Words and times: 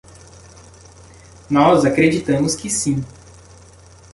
Nós 1.47 1.85
acreditamos 1.85 2.55
que 2.55 2.71
sim. 2.71 3.05